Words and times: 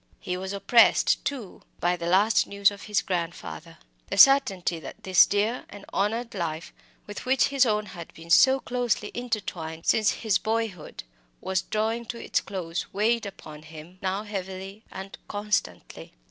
He 0.19 0.35
was 0.35 0.51
oppressed, 0.51 1.23
too, 1.23 1.61
by 1.79 1.95
the 1.95 2.07
last 2.07 2.47
news 2.47 2.71
of 2.71 2.81
his 2.85 3.03
grandfather. 3.03 3.77
The 4.09 4.17
certainty 4.17 4.79
that 4.79 5.03
this 5.03 5.27
dear 5.27 5.65
and 5.69 5.85
honoured 5.93 6.33
life, 6.33 6.73
with 7.05 7.23
which 7.27 7.49
his 7.49 7.67
own 7.67 7.85
had 7.85 8.11
been 8.15 8.31
so 8.31 8.59
closely 8.59 9.11
intertwined 9.13 9.85
since 9.85 10.09
his 10.09 10.39
boyhood, 10.39 11.03
was 11.39 11.61
drawing 11.61 12.05
to 12.05 12.17
its 12.17 12.41
close 12.41 12.91
weighed 12.91 13.27
upon 13.27 13.61
him 13.61 13.99
now 14.01 14.23
heavily 14.23 14.83
and 14.89 15.19
constantly. 15.27 16.13